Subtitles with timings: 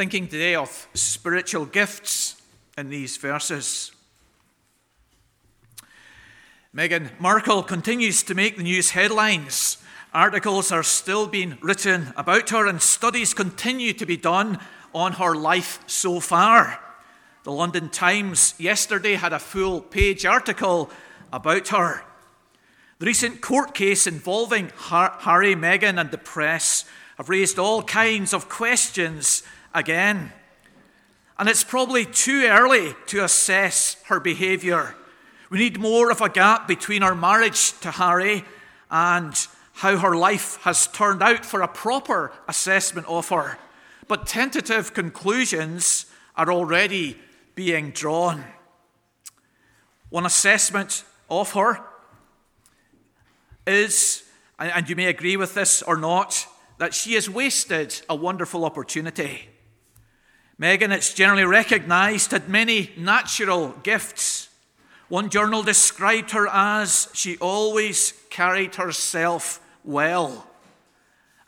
[0.00, 2.40] thinking today of spiritual gifts
[2.78, 3.92] in these verses.
[6.74, 9.76] Meghan Markle continues to make the news headlines.
[10.14, 14.58] Articles are still being written about her, and studies continue to be done
[14.94, 16.80] on her life so far.
[17.42, 20.90] The London Times yesterday had a full page article
[21.30, 22.04] about her.
[23.00, 26.86] The recent court case involving Harry, Meghan, and the press
[27.18, 29.42] have raised all kinds of questions
[29.74, 30.32] again.
[31.38, 34.94] And it's probably too early to assess her behaviour.
[35.48, 38.44] We need more of a gap between her marriage to Harry
[38.90, 39.34] and
[39.74, 43.58] how her life has turned out for a proper assessment of her.
[44.06, 47.16] But tentative conclusions are already
[47.54, 48.44] being drawn.
[50.10, 51.80] One assessment of her
[53.66, 54.24] is,
[54.58, 56.46] and you may agree with this or not,
[56.78, 59.48] that she has wasted a wonderful opportunity.
[60.60, 64.50] Meghan, it's generally recognized, had many natural gifts.
[65.08, 70.46] One journal described her as she always carried herself well.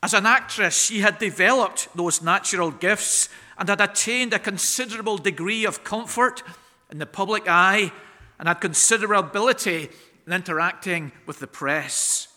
[0.03, 5.67] As an actress, she had developed those natural gifts and had attained a considerable degree
[5.67, 6.43] of comfort
[6.91, 7.93] in the public eye
[8.39, 9.91] and had considerable ability
[10.27, 12.29] in interacting with the press.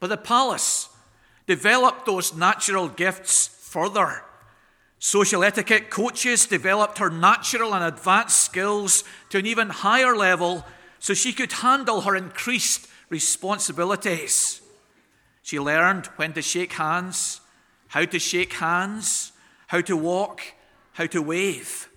[0.00, 0.88] But the palace
[1.46, 4.24] developed those natural gifts further.
[4.98, 10.64] Social etiquette coaches developed her natural and advanced skills to an even higher level
[10.98, 14.60] so she could handle her increased responsibilities.
[15.42, 17.40] She learned when to shake hands,
[17.88, 19.32] how to shake hands,
[19.68, 20.42] how to walk,
[20.92, 21.88] how to wave.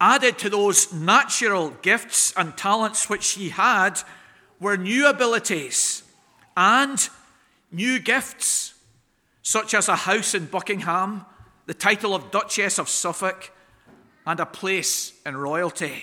[0.00, 4.00] Added to those natural gifts and talents which she had
[4.58, 6.02] were new abilities
[6.56, 7.08] and
[7.70, 8.74] new gifts,
[9.42, 11.26] such as a house in Buckingham,
[11.66, 13.50] the title of Duchess of Suffolk,
[14.26, 16.02] and a place in royalty.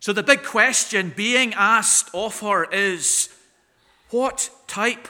[0.00, 3.28] So the big question being asked of her is
[4.10, 5.08] what type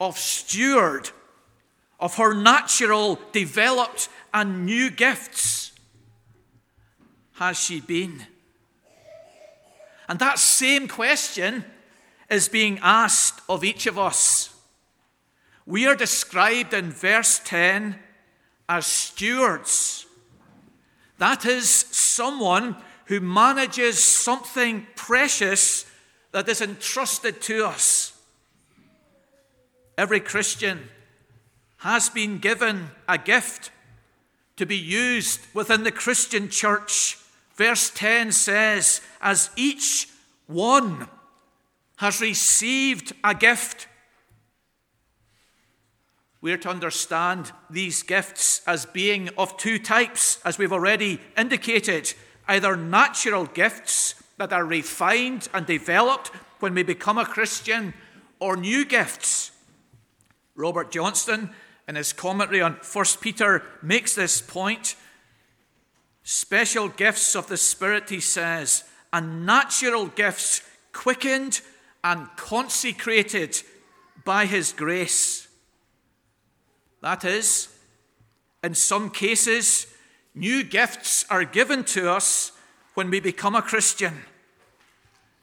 [0.00, 1.10] of steward
[2.00, 5.72] of her natural, developed, and new gifts
[7.34, 8.26] has she been?
[10.08, 11.64] And that same question
[12.28, 14.54] is being asked of each of us.
[15.64, 17.98] We are described in verse 10
[18.72, 20.06] as stewards.
[21.18, 22.74] That is someone
[23.04, 25.84] who manages something precious
[26.30, 28.18] that is entrusted to us.
[29.98, 30.88] Every Christian
[31.80, 33.70] has been given a gift
[34.56, 37.18] to be used within the Christian church.
[37.56, 40.08] Verse 10 says, As each
[40.46, 41.08] one
[41.96, 43.86] has received a gift,
[46.42, 52.12] we are to understand these gifts as being of two types, as we've already indicated
[52.48, 57.94] either natural gifts that are refined and developed when we become a Christian,
[58.40, 59.52] or new gifts.
[60.56, 61.50] Robert Johnstone,
[61.86, 64.96] in his commentary on 1 Peter, makes this point.
[66.24, 68.82] Special gifts of the Spirit, he says,
[69.12, 71.60] and natural gifts quickened
[72.02, 73.62] and consecrated
[74.24, 75.41] by his grace.
[77.02, 77.68] That is,
[78.62, 79.88] in some cases,
[80.34, 82.52] new gifts are given to us
[82.94, 84.22] when we become a Christian.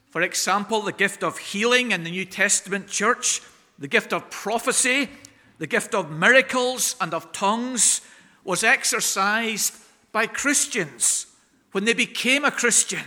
[0.09, 3.41] For example, the gift of healing in the New Testament church,
[3.77, 5.09] the gift of prophecy,
[5.57, 8.01] the gift of miracles and of tongues
[8.45, 9.75] was exercised
[10.13, 11.27] by Christians
[11.73, 13.03] when they became a Christian.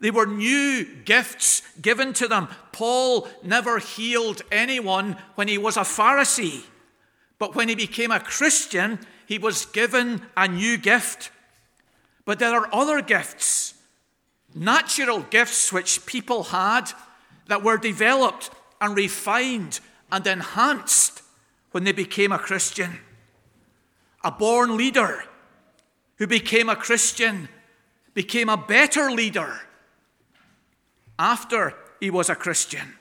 [0.00, 2.48] They were new gifts given to them.
[2.72, 6.62] Paul never healed anyone when he was a Pharisee.
[7.40, 11.30] But when he became a Christian, he was given a new gift.
[12.26, 13.74] But there are other gifts,
[14.54, 16.92] natural gifts which people had
[17.46, 19.80] that were developed and refined
[20.12, 21.22] and enhanced
[21.70, 23.00] when they became a Christian.
[24.22, 25.24] A born leader
[26.16, 27.48] who became a Christian
[28.12, 29.62] became a better leader
[31.18, 32.96] after he was a Christian.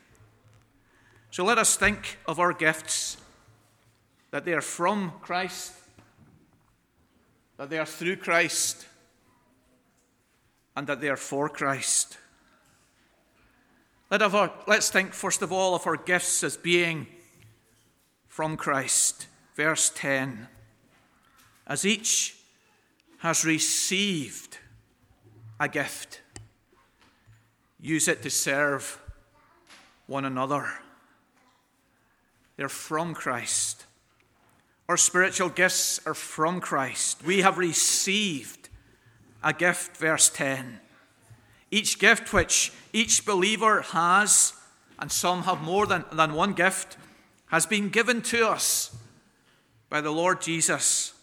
[1.30, 3.18] So let us think of our gifts
[4.32, 5.74] that they are from Christ,
[7.58, 8.86] that they are through Christ,
[10.76, 12.18] and that they are for Christ.
[14.10, 17.08] Let our, let's think, first of all, of our gifts as being
[18.28, 19.28] from Christ.
[19.56, 20.48] Verse 10
[21.68, 22.36] As each
[23.20, 24.58] has received
[25.60, 26.22] a gift,
[27.80, 29.00] use it to serve
[30.08, 30.70] one another.
[32.56, 33.86] They're from Christ.
[34.90, 37.24] Our spiritual gifts are from Christ.
[37.24, 38.70] We have received
[39.44, 40.80] a gift, verse 10.
[41.70, 44.54] Each gift which each believer has,
[44.98, 46.98] and some have more than, than one gift,
[47.52, 48.98] has been given to us
[49.92, 51.14] by the Lord Jesus.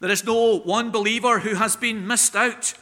[0.00, 2.72] There is no one believer who has been missed out.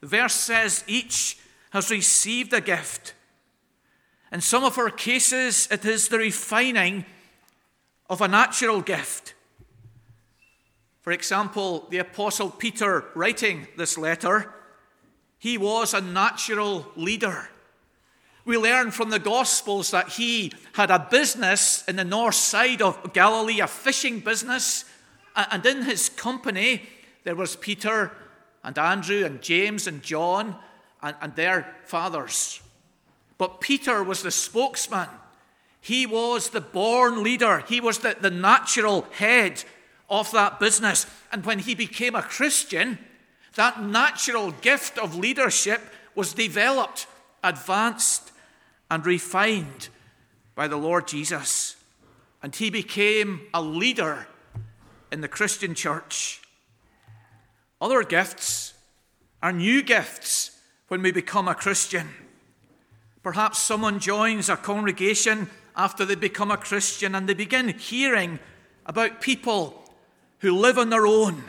[0.00, 1.36] The verse says each
[1.68, 3.12] has received a gift.
[4.32, 7.04] In some of our cases, it is the refining
[8.08, 9.34] of a natural gift.
[11.02, 14.52] For example, the Apostle Peter, writing this letter,
[15.38, 17.48] he was a natural leader.
[18.44, 23.12] We learn from the Gospels that he had a business in the north side of
[23.12, 24.84] Galilee, a fishing business,
[25.34, 26.82] and in his company
[27.24, 28.12] there was Peter
[28.64, 30.56] and Andrew and James and John
[31.02, 32.60] and, and their fathers.
[33.38, 35.08] But Peter was the spokesman.
[35.86, 37.62] He was the born leader.
[37.68, 39.62] He was the, the natural head
[40.10, 41.06] of that business.
[41.30, 42.98] And when he became a Christian,
[43.54, 45.80] that natural gift of leadership
[46.16, 47.06] was developed,
[47.44, 48.32] advanced,
[48.90, 49.88] and refined
[50.56, 51.76] by the Lord Jesus.
[52.42, 54.26] And he became a leader
[55.12, 56.42] in the Christian church.
[57.80, 58.74] Other gifts
[59.40, 60.50] are new gifts
[60.88, 62.08] when we become a Christian.
[63.22, 68.38] Perhaps someone joins a congregation after they become a Christian and they begin hearing
[68.86, 69.84] about people
[70.38, 71.44] who live on their own.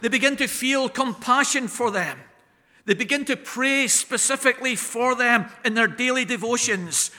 [0.00, 2.18] They begin to feel compassion for them.
[2.86, 7.10] They begin to pray specifically for them in their daily devotions.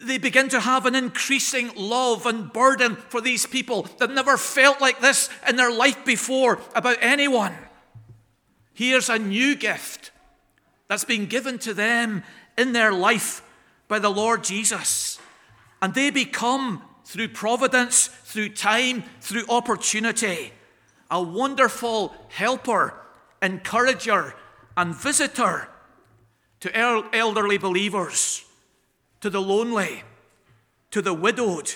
[0.00, 4.80] They begin to have an increasing love and burden for these people that never felt
[4.80, 7.54] like this in their life before about anyone.
[8.72, 10.10] Here's a new gift
[10.88, 12.22] that's been given to them
[12.56, 13.42] in their life
[13.88, 15.13] by the Lord Jesus.
[15.82, 20.52] And they become, through providence, through time, through opportunity,
[21.10, 22.94] a wonderful helper,
[23.42, 24.34] encourager,
[24.76, 25.68] and visitor
[26.60, 26.74] to
[27.14, 28.44] elderly believers,
[29.20, 30.02] to the lonely,
[30.90, 31.74] to the widowed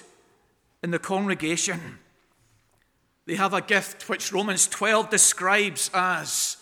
[0.83, 1.99] in the congregation.
[3.27, 6.57] They have a gift which Romans 12 describes as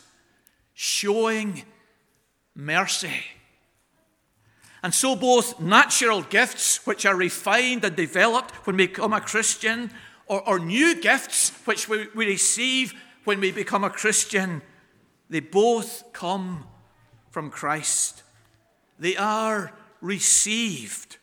[0.74, 1.62] showing
[2.54, 3.22] mercy.
[4.86, 9.90] And so, both natural gifts, which are refined and developed when we become a Christian,
[10.28, 12.94] or, or new gifts, which we, we receive
[13.24, 14.62] when we become a Christian,
[15.28, 16.66] they both come
[17.30, 18.22] from Christ.
[18.96, 21.16] They are received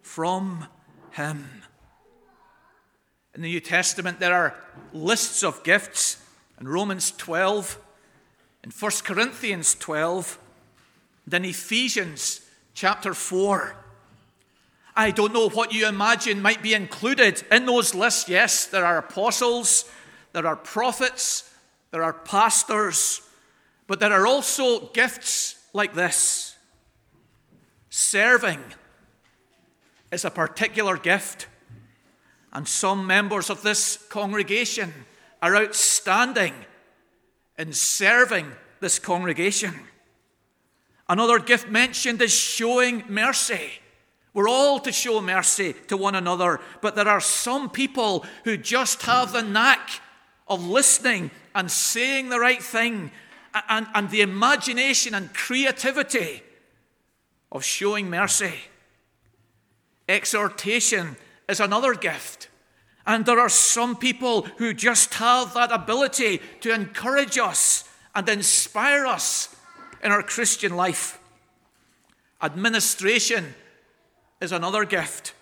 [0.00, 0.68] from
[1.10, 1.48] Him.
[3.34, 4.54] In the New Testament, there are
[4.92, 6.22] lists of gifts.
[6.60, 7.80] In Romans 12,
[8.62, 10.38] in 1 Corinthians 12,
[11.26, 12.42] then Ephesians
[12.74, 13.76] chapter 4.
[14.96, 18.28] I don't know what you imagine might be included in those lists.
[18.28, 19.90] Yes, there are apostles,
[20.32, 21.50] there are prophets,
[21.90, 23.22] there are pastors,
[23.86, 26.56] but there are also gifts like this.
[27.88, 28.60] Serving
[30.12, 31.46] is a particular gift,
[32.52, 34.92] and some members of this congregation
[35.42, 36.54] are outstanding
[37.58, 38.50] in serving
[38.80, 39.74] this congregation.
[41.10, 43.68] Another gift mentioned is showing mercy.
[44.32, 49.02] We're all to show mercy to one another, but there are some people who just
[49.02, 49.90] have the knack
[50.46, 53.10] of listening and saying the right thing
[53.68, 56.44] and, and the imagination and creativity
[57.50, 58.54] of showing mercy.
[60.08, 61.16] Exhortation
[61.48, 62.48] is another gift.
[63.04, 69.06] And there are some people who just have that ability to encourage us and inspire
[69.06, 69.56] us
[70.02, 71.18] in our Christian life.
[72.42, 73.54] Administration
[74.40, 75.34] is another gift.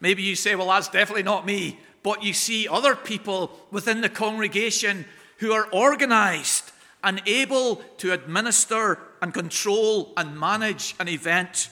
[0.00, 1.78] Maybe you say, well, that's definitely not me.
[2.02, 5.04] But you see other people within the congregation
[5.38, 6.72] who are organized
[7.04, 11.70] and able to administer and control and manage an event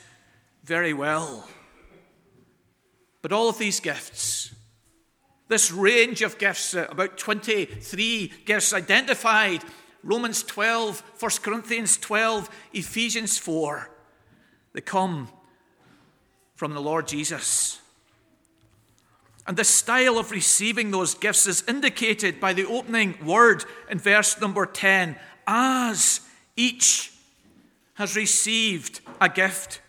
[0.65, 1.49] very well.
[3.23, 4.55] But all of these gifts,
[5.49, 9.65] this range of gifts, uh, about 23 gifts identified
[10.03, 13.91] Romans 12, 1 Corinthians 12, Ephesians 4,
[14.73, 15.29] they come
[16.55, 17.81] from the Lord Jesus.
[19.47, 24.39] And the style of receiving those gifts is indicated by the opening word in verse
[24.41, 26.21] number 10 as
[26.55, 27.13] each
[27.95, 29.81] has received a gift.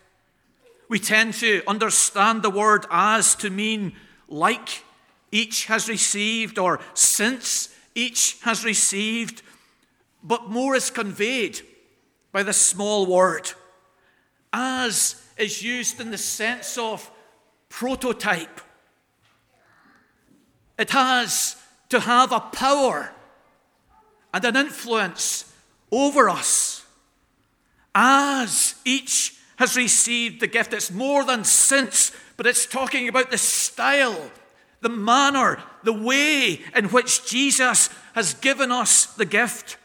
[0.88, 3.92] We tend to understand the word as to mean
[4.28, 4.82] like
[5.30, 9.42] each has received or since each has received,
[10.22, 11.60] but more is conveyed
[12.32, 13.52] by the small word.
[14.52, 17.10] As is used in the sense of
[17.68, 18.60] prototype.
[20.78, 21.56] It has
[21.88, 23.12] to have a power
[24.32, 25.52] and an influence
[25.90, 26.86] over us
[27.94, 30.72] as each has received the gift.
[30.72, 34.30] It's more than since, but it's talking about the style,
[34.80, 39.76] the manner, the way in which Jesus has given us the gift.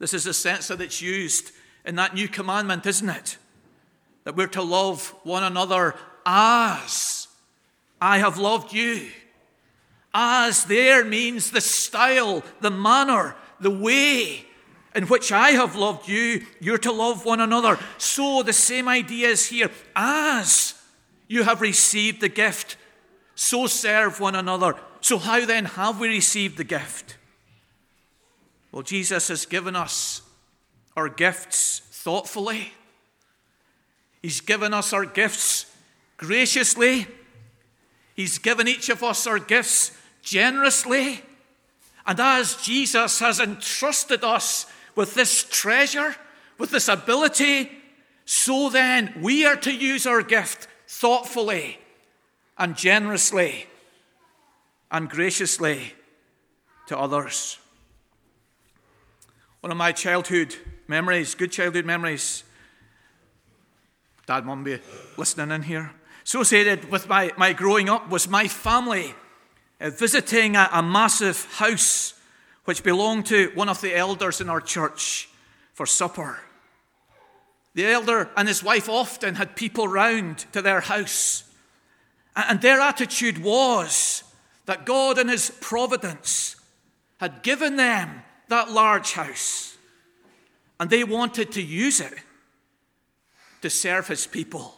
[0.00, 1.52] This is the sense that it's used
[1.84, 3.36] in that new commandment, isn't it?
[4.24, 5.94] That we're to love one another
[6.26, 7.28] as
[8.00, 9.08] I have loved you.
[10.12, 14.46] As there means the style, the manner, the way
[14.94, 17.78] in which I have loved you, you're to love one another.
[17.98, 19.70] So the same idea is here.
[19.94, 20.74] As
[21.28, 22.76] you have received the gift,
[23.34, 24.74] so serve one another.
[25.00, 27.16] So, how then have we received the gift?
[28.72, 30.22] Well, Jesus has given us
[30.96, 32.72] our gifts thoughtfully,
[34.22, 35.66] He's given us our gifts
[36.16, 37.06] graciously,
[38.14, 41.22] He's given each of us our gifts generously.
[42.06, 46.16] And as Jesus has entrusted us with this treasure,
[46.58, 47.70] with this ability,
[48.24, 51.78] so then we are to use our gift thoughtfully
[52.58, 53.66] and generously
[54.90, 55.94] and graciously
[56.88, 57.59] to others.
[59.60, 60.54] One of my childhood
[60.88, 62.44] memories, good childhood memories,
[64.26, 64.78] Dad, Mum be
[65.18, 65.92] listening in here,
[66.24, 69.14] associated with my, my growing up was my family
[69.78, 72.14] uh, visiting a, a massive house
[72.64, 75.28] which belonged to one of the elders in our church
[75.74, 76.38] for supper.
[77.74, 81.44] The elder and his wife often had people round to their house,
[82.34, 84.24] and their attitude was
[84.64, 86.56] that God, in his providence,
[87.18, 89.76] had given them that large house,
[90.78, 92.14] and they wanted to use it
[93.62, 94.74] to serve his people.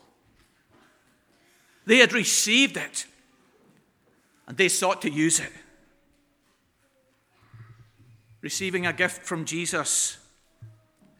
[1.84, 3.06] They had received it,
[4.46, 5.52] and they sought to use it.
[8.40, 10.18] Receiving a gift from Jesus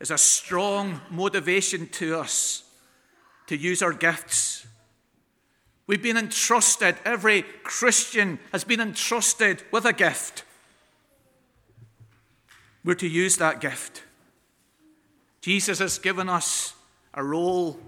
[0.01, 2.65] is a strong motivation to us
[3.47, 4.67] to use our gifts.
[5.87, 10.45] We've been entrusted, every Christian has been entrusted with a gift.
[12.85, 14.03] We're to use that gift.
[15.41, 16.75] Jesus has given us
[17.15, 17.79] a role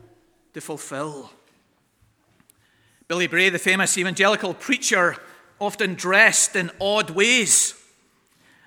[0.52, 1.30] to fulfill.
[3.08, 5.16] Billy Bray, the famous evangelical preacher,
[5.60, 7.74] often dressed in odd ways.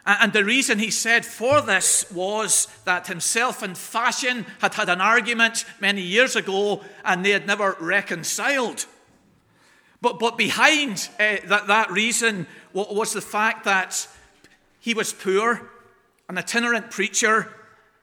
[0.06, 5.02] And the reason he said for this was that himself and fashion had had an
[5.02, 8.86] argument many years ago and they had never reconciled.
[10.02, 14.08] But, but behind uh, that, that reason was the fact that
[14.80, 15.70] he was poor
[16.30, 17.54] an itinerant preacher,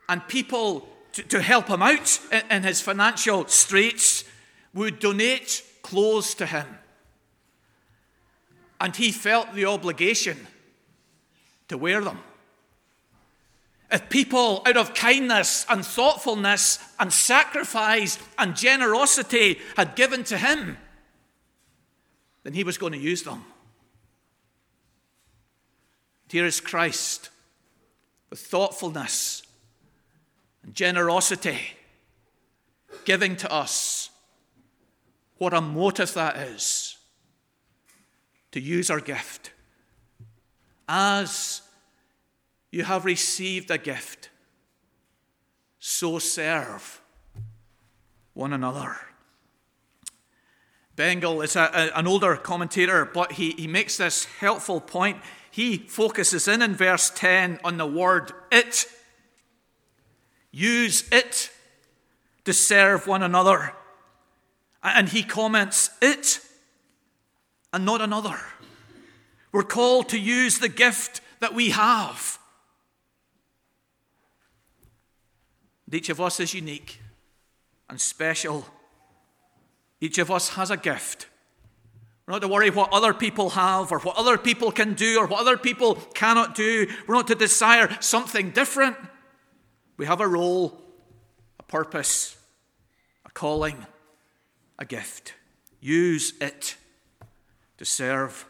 [0.08, 4.24] and people to, to help him out in, in his financial straits
[4.72, 6.66] would donate clothes to him.
[8.80, 10.46] And he felt the obligation
[11.68, 12.18] to wear them.
[13.90, 20.76] If people, out of kindness and thoughtfulness and sacrifice and generosity, had given to him,
[22.42, 23.44] then he was going to use them.
[26.28, 27.30] Here is Christ
[28.34, 29.44] with thoughtfulness
[30.64, 31.60] and generosity,
[33.04, 34.10] giving to us.
[35.38, 36.96] What a motive that is
[38.50, 39.52] to use our gift.
[40.88, 41.62] As
[42.72, 44.30] you have received a gift,
[45.78, 47.00] so serve
[48.32, 48.96] one another.
[50.96, 55.18] Bengel is a, a, an older commentator, but he, he makes this helpful point
[55.54, 58.86] he focuses in in verse 10 on the word it.
[60.50, 61.48] Use it
[62.44, 63.72] to serve one another.
[64.82, 66.40] And he comments, it
[67.72, 68.36] and not another.
[69.52, 72.40] We're called to use the gift that we have.
[75.86, 77.00] And each of us is unique
[77.88, 78.66] and special.
[80.00, 81.28] Each of us has a gift.
[82.26, 85.26] We're not to worry what other people have or what other people can do or
[85.26, 86.86] what other people cannot do.
[87.06, 88.96] We're not to desire something different.
[89.98, 90.80] We have a role,
[91.60, 92.36] a purpose,
[93.26, 93.86] a calling,
[94.78, 95.34] a gift.
[95.80, 96.76] Use it
[97.76, 98.46] to serve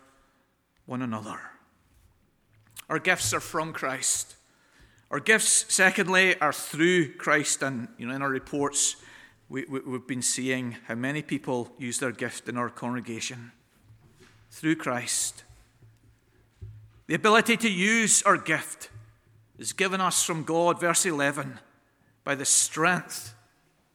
[0.87, 1.41] one another.
[2.89, 4.37] Our gifts are from Christ.
[5.11, 7.63] Our gifts, secondly, are through Christ.
[7.63, 8.97] And you know, in our reports,
[9.49, 13.51] we, we, we've been seeing how many people use their gift in our congregation
[14.55, 15.43] through Christ.
[17.09, 18.89] The ability to use our gift
[19.59, 21.59] is given us from God, verse 11,
[22.23, 23.35] by the strength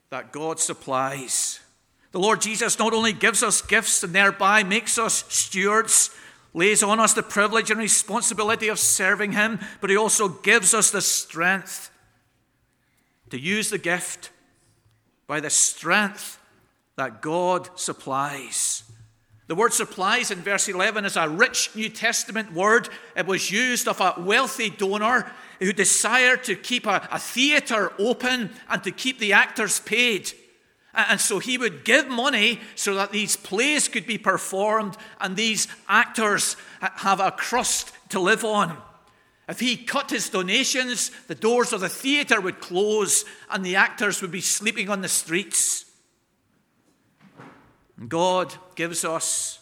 [0.10, 1.62] that God supplies.
[2.12, 6.10] The Lord Jesus not only gives us gifts and thereby makes us stewards,
[6.54, 10.92] lays on us the privilege and responsibility of serving Him, but He also gives us
[10.92, 11.90] the strength
[13.30, 14.32] to use the gift
[15.26, 16.38] by the strength
[16.98, 18.84] that God supplies.
[19.50, 22.88] The word supplies in verse 11 is a rich New Testament word.
[23.18, 28.52] It was used of a wealthy donor who desired to keep a, a theatre open
[28.70, 30.32] and to keep the actors paid.
[30.94, 35.68] And so he would give money so that these plays could be performed and these
[35.88, 38.78] actors have a crust to live on.
[39.48, 44.22] If he cut his donations, the doors of the theatre would close and the actors
[44.22, 45.86] would be sleeping on the streets.
[48.08, 49.60] God gives us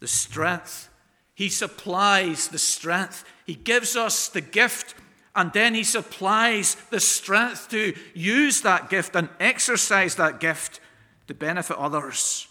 [0.00, 0.90] the strength.
[1.34, 3.24] He supplies the strength.
[3.46, 4.94] He gives us the gift,
[5.34, 10.80] and then He supplies the strength to use that gift and exercise that gift
[11.26, 12.48] to benefit others.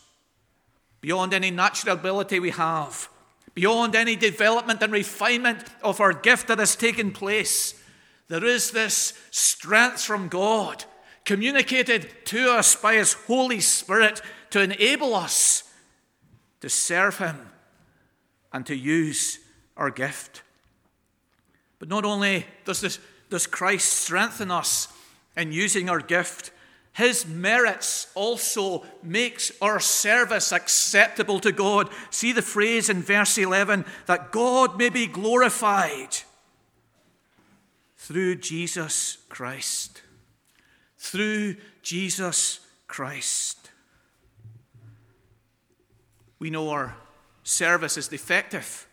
[1.01, 3.09] Beyond any natural ability we have,
[3.53, 7.79] beyond any development and refinement of our gift that has taken place,
[8.29, 10.85] there is this strength from God
[11.25, 14.21] communicated to us by His Holy Spirit
[14.53, 15.63] to enable us
[16.61, 17.49] to serve Him
[18.53, 19.39] and to use
[19.75, 20.43] our gift.
[21.79, 22.99] But not only does, this,
[23.31, 24.89] does Christ strengthen us
[25.35, 26.51] in using our gift,
[26.93, 31.89] his merits also makes our service acceptable to God.
[32.11, 36.15] See the phrase in verse 11 that God may be glorified
[37.97, 40.03] through Jesus Christ.
[40.99, 43.62] Through Jesus Christ.
[46.43, 46.93] We know our
[47.43, 48.85] service is defective.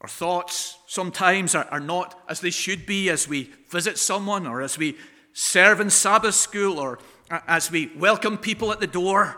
[0.00, 4.62] Our thoughts sometimes are, are not as they should be as we visit someone or
[4.62, 4.96] as we
[5.34, 6.98] serve in Sabbath school or
[7.46, 9.36] as we welcome people at the door.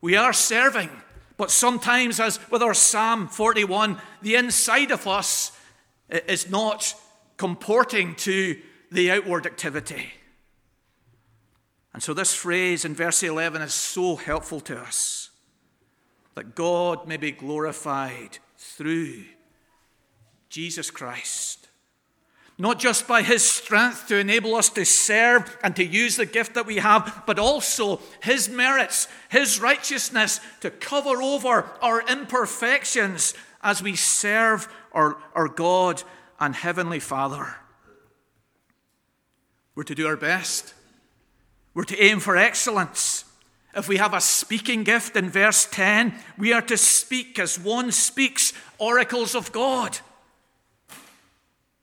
[0.00, 0.88] We are serving,
[1.36, 5.52] but sometimes, as with our Psalm 41, the inside of us
[6.08, 6.94] is not
[7.36, 8.58] comporting to
[8.90, 10.14] the outward activity.
[11.92, 15.28] And so, this phrase in verse 11 is so helpful to us
[16.34, 19.24] that God may be glorified through
[20.48, 21.68] Jesus Christ.
[22.56, 26.54] Not just by his strength to enable us to serve and to use the gift
[26.54, 33.82] that we have, but also his merits, his righteousness to cover over our imperfections as
[33.82, 36.04] we serve our, our God
[36.38, 37.56] and Heavenly Father.
[39.74, 40.74] We're to do our best.
[41.74, 43.23] We're to aim for excellence.
[43.76, 47.90] If we have a speaking gift in verse 10, we are to speak as one
[47.90, 49.98] speaks oracles of God.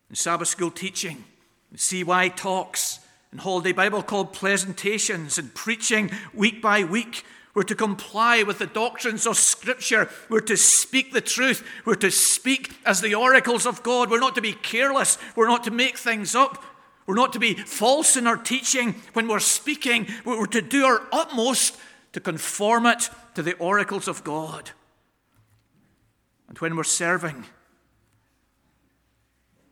[0.09, 1.23] In Sabbath school teaching,
[1.69, 2.99] in CY talks,
[3.33, 8.67] in Holiday Bible Club presentations, and preaching week by week, we're to comply with the
[8.67, 10.09] doctrines of Scripture.
[10.29, 11.67] We're to speak the truth.
[11.83, 14.09] We're to speak as the oracles of God.
[14.09, 15.17] We're not to be careless.
[15.35, 16.63] We're not to make things up.
[17.11, 20.07] We're not to be false in our teaching when we're speaking.
[20.23, 21.75] We're to do our utmost
[22.13, 24.71] to conform it to the oracles of God.
[26.47, 27.43] And when we're serving,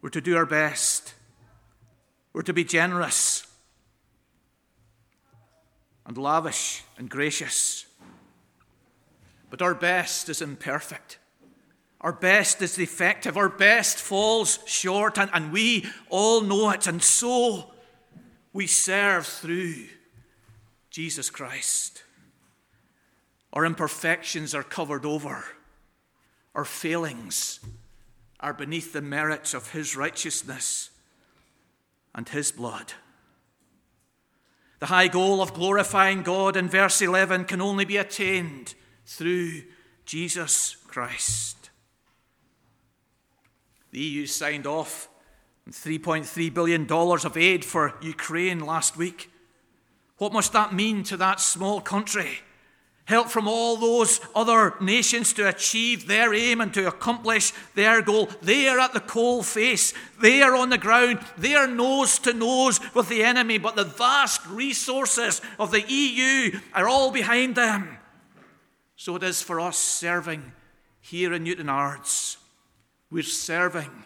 [0.02, 1.14] we're to do our best.
[2.34, 3.48] We're to be generous
[6.06, 7.86] and lavish and gracious.
[9.50, 11.19] But our best is imperfect.
[12.02, 13.36] Our best is defective.
[13.36, 16.88] Our best falls short, and, and we all know it.
[16.88, 17.72] And so
[18.54, 19.76] we serve through
[20.90, 22.04] Jesus Christ.
[23.52, 25.44] Our imperfections are covered over,
[26.56, 27.60] our failings
[28.40, 30.92] are beneath the merits of His righteousness
[32.16, 32.94] and His blood.
[34.80, 39.64] The high goal of glorifying God in verse 11 can only be attained through
[40.06, 41.59] Jesus Christ.
[43.92, 45.10] The EU signed off
[45.66, 49.30] on $3.3 billion of aid for Ukraine last week.
[50.18, 52.40] What must that mean to that small country?
[53.06, 58.30] Help from all those other nations to achieve their aim and to accomplish their goal.
[58.44, 59.96] They are at the coal face.
[60.22, 61.20] They are on the ground.
[61.36, 66.60] They are nose to nose with the enemy, but the vast resources of the EU
[66.76, 67.98] are all behind them.
[68.96, 70.52] So it is for us serving
[71.02, 72.39] here in Newtownards.
[73.12, 74.06] We're serving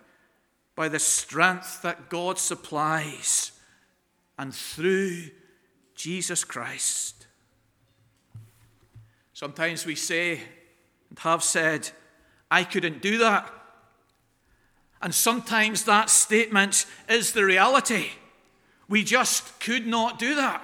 [0.75, 3.51] by the strength that God supplies
[4.37, 5.29] and through
[5.95, 7.27] Jesus Christ.
[9.33, 10.41] Sometimes we say
[11.09, 11.89] and have said,
[12.49, 13.51] I couldn't do that.
[15.01, 18.07] And sometimes that statement is the reality.
[18.87, 20.63] We just could not do that.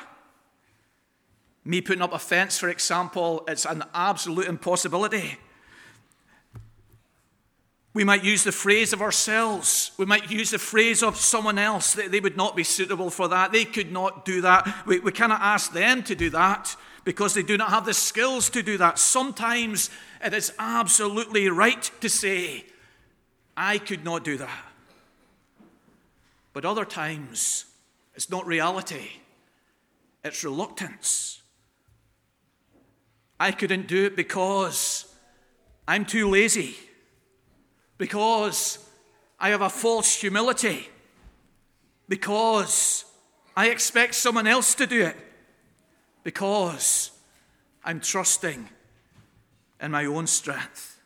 [1.65, 5.38] Me putting up a fence, for example, it's an absolute impossibility.
[7.93, 9.91] We might use the phrase of ourselves.
[9.97, 11.93] We might use the phrase of someone else.
[11.93, 13.52] They, they would not be suitable for that.
[13.52, 14.86] They could not do that.
[14.86, 18.49] We, we cannot ask them to do that because they do not have the skills
[18.52, 18.99] to do that.
[18.99, 19.89] Sometimes
[20.23, 22.65] it is absolutely right to say,
[23.58, 24.65] I could not do that.
[26.54, 27.65] But other times,
[28.13, 29.10] it's not reality,
[30.23, 31.41] it's reluctance.
[33.39, 35.12] I couldn't do it because
[35.88, 36.75] I'm too lazy
[37.99, 38.79] because
[39.39, 40.89] I have a false humility,
[42.07, 43.05] because
[43.55, 45.17] I expect someone else to do it,
[46.23, 47.12] because
[47.83, 48.67] I'm trusting
[49.81, 50.99] in my own strength.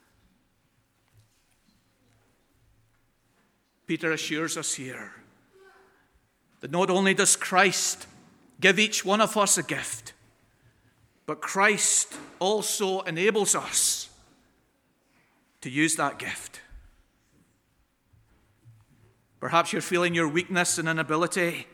[3.88, 5.12] Peter assures us here
[6.62, 8.08] that not only does Christ
[8.62, 10.14] give each one of us a gift,
[11.26, 14.10] but Christ also enables us
[15.62, 16.62] to use that gift.
[19.44, 21.68] Perhaps you're feeling your weakness and inability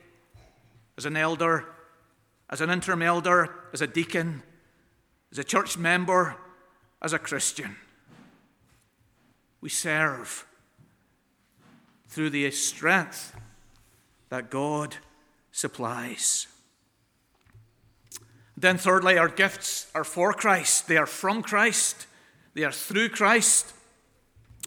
[0.97, 1.67] as an elder,
[2.49, 4.41] as an interim elder, as a deacon,
[5.31, 6.35] as a church member,
[6.99, 7.75] as a Christian.
[9.61, 10.47] We serve
[12.07, 13.35] through the strength
[14.29, 14.95] that God
[15.51, 16.47] supplies.
[18.57, 20.87] Then, thirdly, our gifts are for Christ.
[20.87, 22.07] They are from Christ.
[22.55, 23.73] They are through Christ.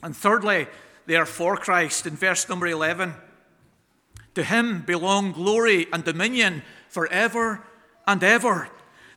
[0.05, 0.69] And thirdly,
[1.27, 2.07] for Christ.
[2.07, 3.15] In verse number 11,
[4.35, 7.63] to him belong glory and dominion forever
[8.07, 8.69] and ever.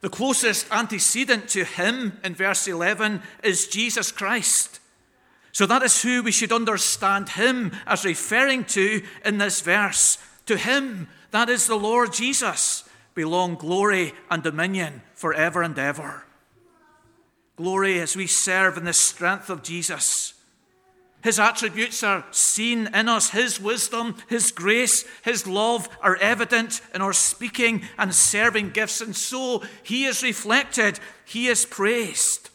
[0.02, 4.80] The closest antecedent to him in verse 11 is Jesus Christ.
[5.52, 10.18] So that is who we should understand him as referring to in this verse.
[10.48, 16.26] To him, that is the Lord Jesus, belong glory and dominion forever and ever.
[17.56, 20.35] Glory as we serve in the strength of Jesus.
[21.26, 23.32] His attributes are seen in us.
[23.32, 29.02] His wisdom, His grace, His love are evident in our speaking and serving gifts.
[29.02, 32.52] And so He is reflected, He is praised.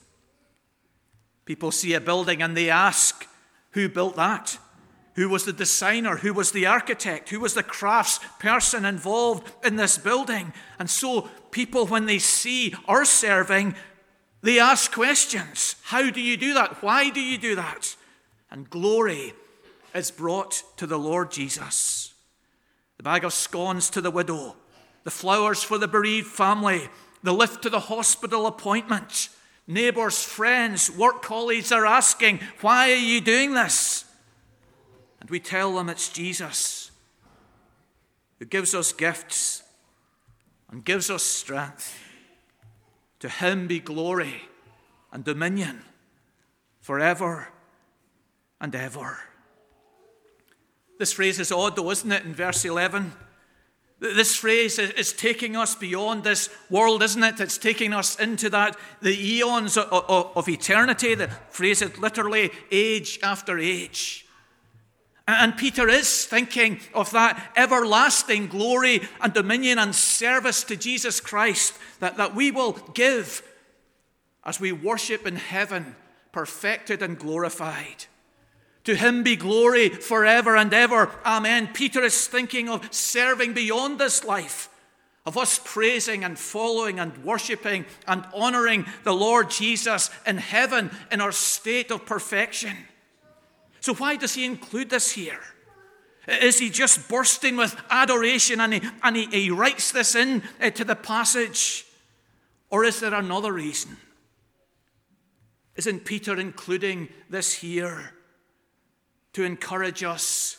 [1.47, 3.27] People see a building and they ask,
[3.73, 4.57] Who built that?
[5.17, 6.19] Who was the designer?
[6.19, 7.31] Who was the architect?
[7.31, 10.53] Who was the crafts person involved in this building?
[10.79, 13.75] And so people, when they see our serving,
[14.43, 15.75] they ask questions.
[15.83, 16.85] How do you do that?
[16.85, 17.97] Why do you do that?
[18.51, 19.33] And glory
[19.95, 22.15] is brought to the Lord Jesus.
[22.97, 24.57] The bag of scones to the widow,
[25.05, 26.89] the flowers for the bereaved family,
[27.23, 29.29] the lift to the hospital appointment.
[29.67, 34.05] Neighbors, friends, work colleagues are asking, Why are you doing this?
[35.21, 36.91] And we tell them it's Jesus
[38.39, 39.63] who gives us gifts
[40.71, 41.97] and gives us strength.
[43.21, 44.43] To him be glory
[45.13, 45.83] and dominion
[46.81, 47.49] forever
[48.61, 49.18] and ever.
[50.99, 53.12] This phrase is odd, though, isn't it, in verse 11?
[54.01, 57.38] This phrase is taking us beyond this world, isn't it?
[57.38, 61.14] It's taking us into that, the eons of, of, eternity.
[61.14, 64.27] The phrase is literally age after age.
[65.29, 71.75] And Peter is thinking of that everlasting glory and dominion and service to Jesus Christ
[72.01, 73.42] that, that we will give
[74.44, 75.94] as we worship in heaven,
[76.33, 78.07] perfected and glorified.
[78.85, 81.11] To him be glory forever and ever.
[81.25, 81.69] Amen.
[81.73, 84.71] Peter is thinking of serving beyond this life,
[85.27, 91.21] of us praising and following and worshiping and honoring the Lord Jesus in heaven in
[91.21, 92.77] our state of perfection.
[93.81, 95.40] So, why does he include this here?
[96.27, 100.71] Is he just bursting with adoration and he, and he, he writes this in uh,
[100.71, 101.87] to the passage?
[102.71, 103.97] Or is there another reason?
[105.77, 108.12] Isn't Peter including this here?
[109.33, 110.59] To encourage us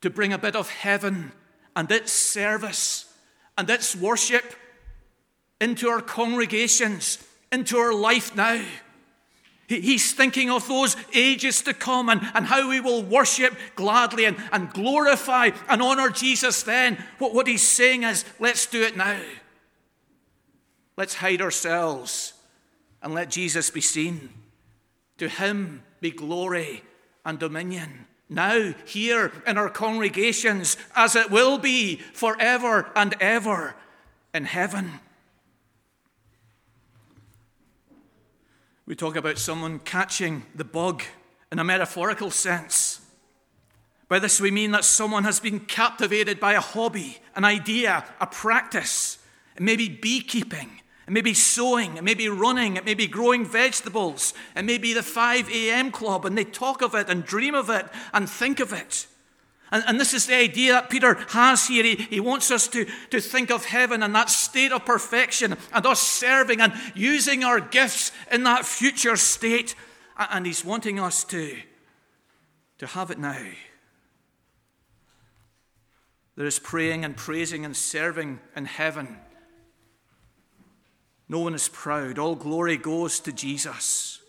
[0.00, 1.32] to bring a bit of heaven
[1.74, 3.12] and its service
[3.58, 4.54] and its worship
[5.60, 7.18] into our congregations,
[7.50, 8.62] into our life now.
[9.68, 14.36] He's thinking of those ages to come and, and how we will worship gladly and,
[14.52, 17.02] and glorify and honor Jesus then.
[17.18, 19.20] What, what he's saying is, let's do it now.
[20.96, 22.34] Let's hide ourselves
[23.02, 24.30] and let Jesus be seen.
[25.18, 26.82] To him be glory
[27.26, 33.76] and dominion, now, here in our congregations, as it will be forever and ever
[34.34, 35.00] in heaven.
[38.84, 41.04] We talk about someone catching the bug
[41.52, 43.00] in a metaphorical sense.
[44.08, 48.26] By this, we mean that someone has been captivated by a hobby, an idea, a
[48.26, 49.18] practice.
[49.56, 53.06] It may be beekeeping, It may be sewing, it may be running, it may be
[53.06, 55.92] growing vegetables, it may be the 5 a.m.
[55.92, 59.06] club, and they talk of it and dream of it and think of it.
[59.70, 61.84] And, and this is the idea that Peter has here.
[61.84, 65.86] He, he wants us to, to think of heaven and that state of perfection and
[65.86, 69.74] us serving and using our gifts in that future state.
[70.18, 71.56] And he's wanting us to,
[72.78, 73.46] to have it now.
[76.36, 79.18] There is praying and praising and serving in heaven.
[81.28, 82.18] No one is proud.
[82.18, 84.20] All glory goes to Jesus.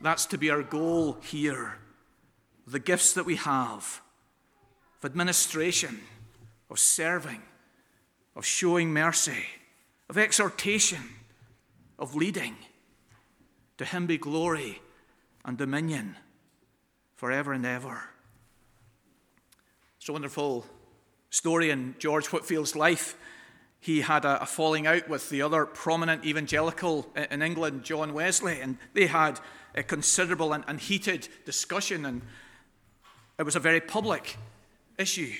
[0.00, 1.76] That's to be our goal here.
[2.66, 4.00] The gifts that we have
[4.98, 6.00] of administration,
[6.70, 7.42] of serving,
[8.36, 9.44] of showing mercy,
[10.08, 11.02] of exhortation,
[11.98, 12.56] of leading.
[13.78, 14.80] To him be glory
[15.44, 16.16] and dominion
[17.16, 18.02] forever and ever.
[19.98, 20.66] It's a wonderful
[21.30, 23.16] story in George Whitefield's life.
[23.80, 28.60] He had a, a falling out with the other prominent evangelical in England, John Wesley,
[28.60, 29.40] and they had
[29.74, 32.22] a considerable and, and heated discussion, and
[33.38, 34.36] it was a very public
[34.98, 35.32] issue.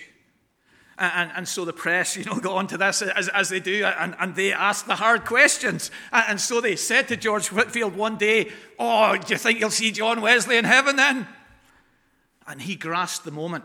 [0.97, 3.85] And, and, so the press, you know, go on to this as, as they do,
[3.85, 5.91] and, and they asked the hard questions.
[6.13, 9.71] And, and so they said to George Whitefield one day, Oh, do you think you'll
[9.71, 11.27] see John Wesley in heaven then?
[12.47, 13.65] And he grasped the moment.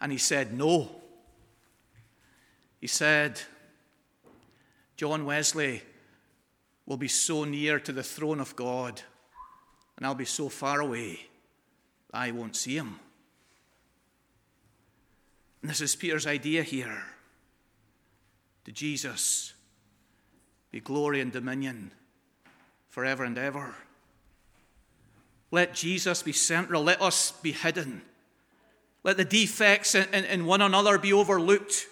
[0.00, 0.97] And he said, No.
[2.80, 3.40] He said,
[4.96, 5.82] John Wesley
[6.86, 9.02] will be so near to the throne of God,
[9.96, 11.20] and I'll be so far away,
[12.12, 12.98] I won't see him.
[15.62, 17.02] And this is Peter's idea here.
[18.64, 19.54] To Jesus
[20.70, 21.90] be glory and dominion
[22.88, 23.74] forever and ever.
[25.50, 26.82] Let Jesus be central.
[26.82, 28.02] Let us be hidden.
[29.04, 31.86] Let the defects in, in, in, one another be overlooked.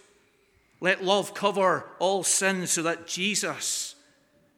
[0.80, 3.94] Let love cover all sins so that Jesus,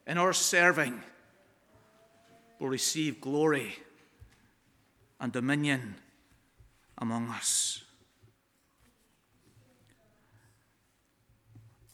[0.06, 1.02] in our serving,
[2.58, 3.76] will receive glory
[5.20, 5.96] and dominion
[6.98, 7.82] among us.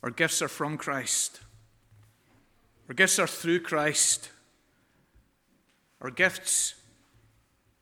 [0.03, 1.41] Our gifts are from Christ.
[2.89, 4.31] Our gifts are through Christ.
[6.01, 6.75] Our gifts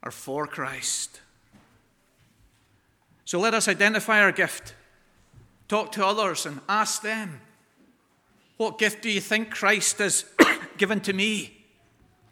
[0.02, 1.20] are for Christ.
[3.24, 4.74] So let us identify our gift.
[5.72, 7.40] Talk to others and ask them,
[8.58, 10.26] What gift do you think Christ has
[10.76, 11.64] given to me?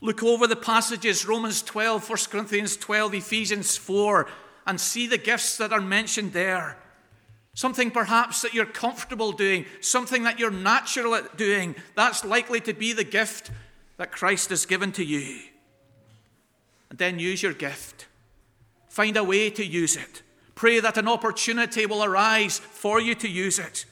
[0.03, 4.29] Look over the passages Romans 12, 1 Corinthians 12, Ephesians 4,
[4.67, 6.77] and see the gifts that are mentioned there.
[7.55, 12.75] Something perhaps that you're comfortable doing, something that you're natural at doing, that's likely to
[12.75, 13.51] be the gift
[13.97, 15.41] that Christ has given to you.
[16.91, 18.07] And then use your gift.
[18.91, 20.21] Find a way to use it.
[20.61, 23.87] Pray that an opportunity will arise for you to use it.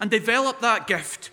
[0.00, 1.30] And develop that gift.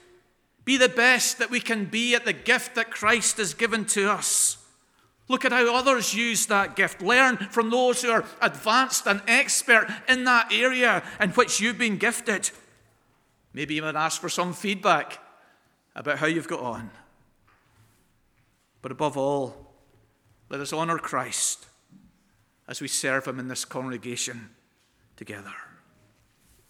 [0.66, 4.12] Be the best that we can be at the gift that Christ has given to
[4.12, 4.58] us.
[5.30, 7.02] Look at how others use that gift.
[7.02, 11.96] Learn from those who are advanced and expert in that area in which you've been
[11.96, 12.52] gifted.
[13.54, 15.20] Maybe even ask for some feedback
[15.96, 16.90] about how you've got on.
[18.82, 19.72] But above all,
[20.50, 21.68] let us honour Christ
[22.68, 24.50] as we serve Him in this congregation
[25.18, 25.67] together.